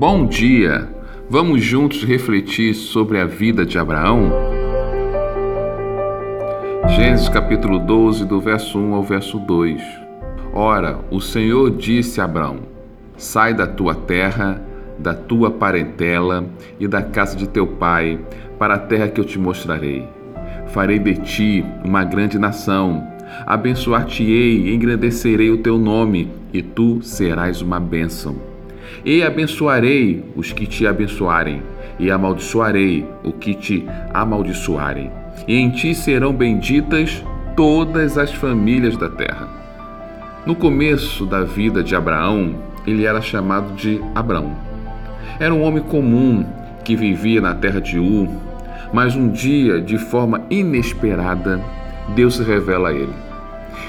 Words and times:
Bom 0.00 0.24
dia! 0.24 0.88
Vamos 1.28 1.62
juntos 1.62 2.04
refletir 2.04 2.72
sobre 2.72 3.20
a 3.20 3.26
vida 3.26 3.66
de 3.66 3.78
Abraão? 3.78 4.32
Gênesis 6.88 7.28
capítulo 7.28 7.78
12, 7.78 8.24
do 8.24 8.40
verso 8.40 8.78
1 8.78 8.94
ao 8.94 9.02
verso 9.02 9.38
2. 9.38 9.82
Ora, 10.54 11.00
o 11.10 11.20
Senhor 11.20 11.76
disse 11.76 12.18
a 12.18 12.24
Abraão: 12.24 12.60
Sai 13.18 13.52
da 13.52 13.66
tua 13.66 13.94
terra, 13.94 14.64
da 14.98 15.12
tua 15.12 15.50
parentela 15.50 16.46
e 16.78 16.88
da 16.88 17.02
casa 17.02 17.36
de 17.36 17.46
teu 17.46 17.66
pai, 17.66 18.18
para 18.58 18.76
a 18.76 18.78
terra 18.78 19.06
que 19.06 19.20
eu 19.20 19.24
te 19.26 19.38
mostrarei. 19.38 20.08
Farei 20.68 20.98
de 20.98 21.16
ti 21.16 21.64
uma 21.84 22.04
grande 22.04 22.38
nação, 22.38 23.06
abençoar-te-ei 23.44 24.74
engrandecerei 24.74 25.50
o 25.50 25.58
teu 25.58 25.76
nome, 25.76 26.30
e 26.54 26.62
tu 26.62 27.02
serás 27.02 27.60
uma 27.60 27.78
bênção. 27.78 28.49
E 29.04 29.22
abençoarei 29.22 30.24
os 30.36 30.52
que 30.52 30.66
te 30.66 30.86
abençoarem, 30.86 31.62
e 31.98 32.10
amaldiçoarei 32.10 33.06
o 33.22 33.32
que 33.32 33.54
te 33.54 33.86
amaldiçoarem. 34.12 35.10
E 35.46 35.56
em 35.56 35.70
ti 35.70 35.94
serão 35.94 36.32
benditas 36.32 37.22
todas 37.56 38.18
as 38.18 38.32
famílias 38.32 38.96
da 38.96 39.08
terra. 39.08 39.48
No 40.46 40.54
começo 40.54 41.26
da 41.26 41.42
vida 41.42 41.82
de 41.82 41.94
Abraão, 41.94 42.54
ele 42.86 43.04
era 43.04 43.20
chamado 43.20 43.74
de 43.74 44.00
Abrão. 44.14 44.56
Era 45.38 45.54
um 45.54 45.62
homem 45.62 45.82
comum 45.82 46.44
que 46.84 46.96
vivia 46.96 47.40
na 47.40 47.54
terra 47.54 47.80
de 47.80 47.98
U, 47.98 48.28
mas 48.92 49.14
um 49.14 49.28
dia, 49.28 49.80
de 49.80 49.98
forma 49.98 50.42
inesperada, 50.50 51.60
Deus 52.14 52.36
se 52.36 52.42
revela 52.42 52.88
a 52.88 52.92
ele. 52.92 53.12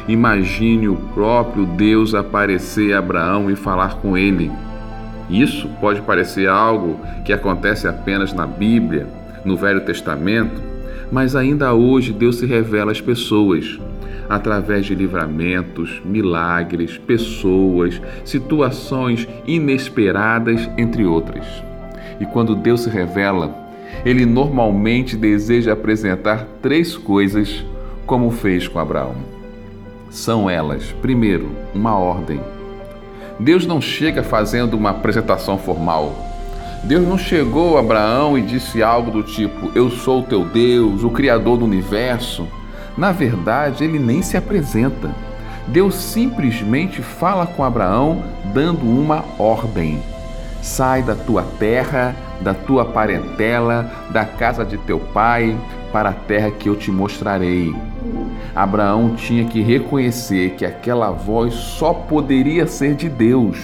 Imagine 0.07 0.87
o 0.87 0.95
próprio 0.95 1.65
Deus 1.65 2.13
aparecer 2.13 2.93
a 2.93 2.99
Abraão 2.99 3.49
e 3.49 3.55
falar 3.55 3.95
com 3.95 4.17
ele. 4.17 4.51
Isso 5.31 5.69
pode 5.79 6.01
parecer 6.01 6.49
algo 6.49 6.99
que 7.23 7.31
acontece 7.31 7.87
apenas 7.87 8.33
na 8.33 8.45
Bíblia, 8.45 9.07
no 9.45 9.55
Velho 9.55 9.79
Testamento, 9.79 10.61
mas 11.09 11.37
ainda 11.37 11.73
hoje 11.73 12.11
Deus 12.11 12.37
se 12.39 12.45
revela 12.45 12.91
às 12.91 12.99
pessoas 12.99 13.79
através 14.27 14.85
de 14.85 14.93
livramentos, 14.93 16.01
milagres, 16.03 16.97
pessoas, 16.97 18.01
situações 18.25 19.27
inesperadas, 19.45 20.69
entre 20.77 21.05
outras. 21.05 21.45
E 22.19 22.25
quando 22.25 22.53
Deus 22.53 22.81
se 22.81 22.89
revela, 22.89 23.55
ele 24.05 24.25
normalmente 24.25 25.15
deseja 25.15 25.73
apresentar 25.73 26.45
três 26.61 26.97
coisas, 26.97 27.63
como 28.05 28.31
fez 28.31 28.67
com 28.67 28.79
Abraão. 28.79 29.15
São 30.09 30.49
elas, 30.49 30.91
primeiro, 31.01 31.49
uma 31.73 31.97
ordem 31.97 32.39
Deus 33.41 33.65
não 33.65 33.81
chega 33.81 34.21
fazendo 34.21 34.75
uma 34.75 34.91
apresentação 34.91 35.57
formal. 35.57 36.13
Deus 36.83 37.07
não 37.07 37.17
chegou 37.17 37.75
a 37.75 37.79
Abraão 37.79 38.37
e 38.37 38.41
disse 38.43 38.83
algo 38.83 39.09
do 39.09 39.23
tipo: 39.23 39.71
Eu 39.73 39.89
sou 39.89 40.19
o 40.19 40.23
teu 40.23 40.45
Deus, 40.45 41.03
o 41.03 41.09
Criador 41.09 41.57
do 41.57 41.65
universo. 41.65 42.47
Na 42.95 43.11
verdade, 43.11 43.83
ele 43.83 43.97
nem 43.97 44.21
se 44.21 44.37
apresenta. 44.37 45.09
Deus 45.67 45.95
simplesmente 45.95 47.01
fala 47.01 47.47
com 47.47 47.63
Abraão, 47.63 48.23
dando 48.53 48.85
uma 48.85 49.25
ordem: 49.39 49.99
Sai 50.61 51.01
da 51.01 51.15
tua 51.15 51.41
terra, 51.57 52.15
da 52.41 52.53
tua 52.53 52.85
parentela, 52.85 53.91
da 54.11 54.23
casa 54.23 54.63
de 54.63 54.77
teu 54.77 54.99
pai, 54.99 55.57
para 55.91 56.09
a 56.09 56.13
terra 56.13 56.51
que 56.51 56.69
eu 56.69 56.75
te 56.75 56.91
mostrarei. 56.91 57.73
Abraão 58.55 59.15
tinha 59.15 59.45
que 59.45 59.61
reconhecer 59.61 60.51
que 60.51 60.65
aquela 60.65 61.11
voz 61.11 61.53
só 61.53 61.93
poderia 61.93 62.67
ser 62.67 62.95
de 62.95 63.07
Deus. 63.07 63.57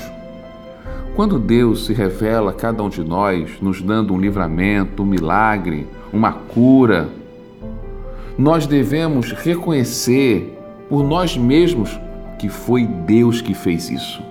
Quando 1.15 1.39
Deus 1.39 1.85
se 1.85 1.93
revela 1.93 2.51
a 2.51 2.53
cada 2.53 2.83
um 2.83 2.89
de 2.89 3.03
nós, 3.03 3.59
nos 3.61 3.81
dando 3.81 4.13
um 4.13 4.19
livramento, 4.19 5.03
um 5.03 5.05
milagre, 5.05 5.87
uma 6.13 6.31
cura, 6.31 7.09
nós 8.37 8.67
devemos 8.67 9.31
reconhecer 9.31 10.55
por 10.87 11.03
nós 11.03 11.35
mesmos 11.35 11.99
que 12.37 12.49
foi 12.49 12.85
Deus 12.85 13.41
que 13.41 13.53
fez 13.53 13.89
isso. 13.89 14.21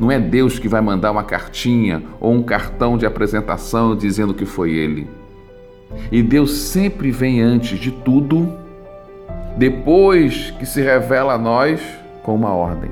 Não 0.00 0.10
é 0.10 0.18
Deus 0.18 0.58
que 0.58 0.68
vai 0.68 0.80
mandar 0.80 1.12
uma 1.12 1.22
cartinha 1.22 2.02
ou 2.18 2.32
um 2.32 2.42
cartão 2.42 2.98
de 2.98 3.06
apresentação 3.06 3.94
dizendo 3.94 4.34
que 4.34 4.44
foi 4.44 4.72
Ele. 4.72 5.06
E 6.10 6.22
Deus 6.22 6.52
sempre 6.52 7.10
vem 7.10 7.40
antes 7.40 7.78
de 7.78 7.90
tudo, 7.90 8.52
depois 9.56 10.50
que 10.52 10.66
se 10.66 10.80
revela 10.80 11.34
a 11.34 11.38
nós 11.38 11.80
com 12.22 12.34
uma 12.34 12.52
ordem. 12.52 12.90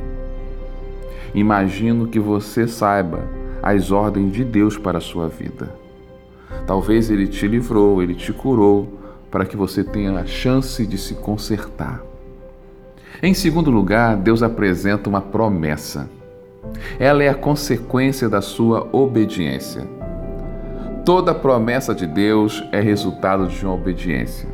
Imagino 1.34 2.06
que 2.06 2.21
você 2.21 2.69
saiba 2.69 3.21
as 3.62 3.91
ordens 3.91 4.33
de 4.33 4.45
Deus 4.45 4.77
para 4.77 4.99
a 4.99 5.01
sua 5.01 5.28
vida. 5.28 5.75
Talvez 6.67 7.11
Ele 7.11 7.27
te 7.27 7.49
livrou, 7.49 8.03
Ele 8.03 8.15
te 8.15 8.33
curou, 8.33 9.01
para 9.31 9.47
que 9.47 9.56
você 9.56 9.83
tenha 9.83 10.12
a 10.12 10.27
chance 10.27 10.87
de 10.87 10.99
se 10.99 11.15
consertar. 11.15 12.03
Em 13.22 13.33
segundo 13.33 13.71
lugar, 13.71 14.17
Deus 14.17 14.43
apresenta 14.43 15.09
uma 15.09 15.21
promessa. 15.21 16.09
Ela 16.99 17.25
é 17.25 17.28
a 17.28 17.34
consequência 17.34 18.28
da 18.28 18.43
sua 18.43 18.89
obediência. 18.93 19.87
Toda 21.05 21.34
promessa 21.34 21.95
de 21.95 22.06
Deus 22.06 22.62
é 22.71 22.81
resultado 22.81 23.47
de 23.47 23.65
uma 23.65 23.75
obediência. 23.75 24.49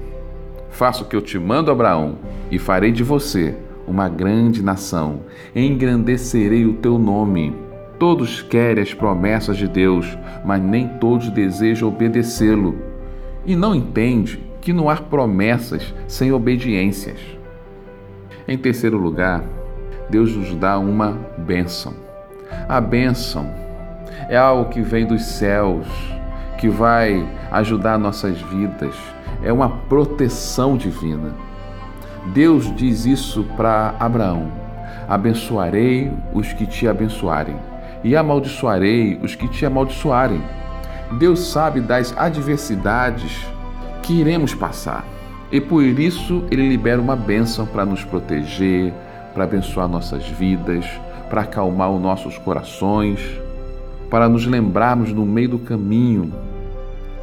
Faço 0.71 1.05
o 1.05 1.07
que 1.07 1.17
eu 1.17 1.23
te 1.23 1.39
mando, 1.39 1.71
Abraão, 1.71 2.17
e 2.51 2.59
farei 2.59 2.93
de 2.93 3.03
você 3.03 3.55
uma 3.87 4.09
grande 4.09 4.63
nação. 4.63 5.21
Engrandecerei 5.55 6.67
o 6.67 6.75
teu 6.75 6.99
nome. 6.99 7.55
Todos 7.99 8.43
querem 8.43 8.83
as 8.83 8.95
promessas 8.95 9.57
de 9.57 9.67
Deus, 9.67 10.07
mas 10.45 10.63
nem 10.63 10.87
todos 10.87 11.31
desejam 11.31 11.89
obedecê-lo. 11.89 12.77
E 13.45 13.57
não 13.57 13.75
entende 13.75 14.39
que 14.61 14.73
não 14.73 14.89
há 14.89 14.97
promessas 14.97 15.95
sem 16.07 16.31
obediências. 16.31 17.19
Em 18.47 18.57
terceiro 18.57 18.99
lugar, 18.99 19.43
Deus 20.09 20.35
nos 20.37 20.55
dá 20.55 20.79
uma 20.79 21.19
bênção. 21.39 21.95
A 22.69 22.81
bênção 22.81 23.51
é 24.29 24.37
algo 24.37 24.71
que 24.71 24.81
vem 24.81 25.07
dos 25.07 25.23
céus 25.23 25.87
que 26.59 26.69
vai 26.69 27.27
ajudar 27.51 27.99
nossas 27.99 28.41
vidas. 28.43 28.95
É 29.43 29.53
uma 29.53 29.69
proteção 29.69 30.77
divina. 30.77 31.35
Deus 32.33 32.75
diz 32.75 33.05
isso 33.07 33.45
para 33.57 33.95
Abraão: 33.99 34.51
Abençoarei 35.09 36.13
os 36.33 36.53
que 36.53 36.67
te 36.67 36.87
abençoarem, 36.89 37.57
e 38.03 38.17
amaldiçoarei 38.17 39.19
os 39.23 39.35
que 39.35 39.49
te 39.49 39.65
amaldiçoarem. 39.65 40.43
Deus 41.19 41.41
sabe 41.41 41.81
das 41.81 42.15
adversidades 42.17 43.47
que 44.03 44.21
iremos 44.21 44.55
passar. 44.55 45.05
E 45.51 45.61
por 45.61 45.83
isso 45.83 46.45
ele 46.51 46.69
libera 46.69 47.01
uma 47.01 47.17
bênção 47.17 47.65
para 47.65 47.87
nos 47.87 48.05
proteger, 48.05 48.93
para 49.33 49.45
abençoar 49.45 49.89
nossas 49.89 50.29
vidas, 50.29 50.85
para 51.31 51.43
acalmar 51.43 51.91
os 51.91 52.01
nossos 52.01 52.37
corações, 52.37 53.21
para 54.11 54.29
nos 54.29 54.47
lembrarmos 54.47 55.13
no 55.13 55.25
meio 55.25 55.51
do 55.51 55.59
caminho 55.59 56.33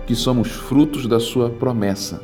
que 0.06 0.16
somos 0.16 0.52
frutos 0.52 1.08
da 1.08 1.20
Sua 1.20 1.50
promessa. 1.50 2.22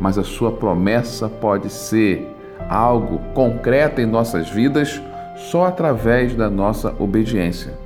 Mas 0.00 0.16
a 0.16 0.24
Sua 0.24 0.52
promessa 0.52 1.28
pode 1.28 1.70
ser 1.70 2.26
algo 2.68 3.18
concreto 3.34 4.00
em 4.00 4.06
nossas 4.06 4.48
vidas 4.50 5.00
só 5.36 5.66
através 5.66 6.34
da 6.34 6.50
nossa 6.50 6.94
obediência. 6.98 7.78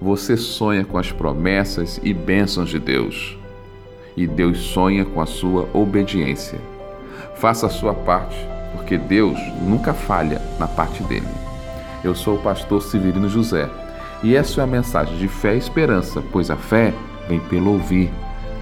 Você 0.00 0.36
sonha 0.36 0.84
com 0.84 0.98
as 0.98 1.10
promessas 1.10 2.00
e 2.02 2.12
bênçãos 2.12 2.68
de 2.68 2.78
Deus, 2.78 3.38
e 4.16 4.26
Deus 4.26 4.58
sonha 4.58 5.04
com 5.04 5.20
a 5.20 5.26
sua 5.26 5.68
obediência. 5.72 6.58
Faça 7.36 7.66
a 7.66 7.70
sua 7.70 7.94
parte, 7.94 8.36
porque 8.72 8.96
Deus 8.98 9.38
nunca 9.62 9.92
falha 9.92 10.40
na 10.58 10.68
parte 10.68 11.02
dele. 11.04 11.26
Eu 12.02 12.14
sou 12.14 12.36
o 12.36 12.42
pastor 12.42 12.82
Severino 12.82 13.28
José, 13.28 13.68
e 14.22 14.36
essa 14.36 14.60
é 14.60 14.64
a 14.64 14.66
mensagem 14.66 15.16
de 15.16 15.28
fé 15.28 15.54
e 15.54 15.58
esperança, 15.58 16.22
pois 16.32 16.50
a 16.50 16.56
fé 16.56 16.92
vem 17.28 17.40
pelo 17.40 17.72
ouvir 17.72 18.10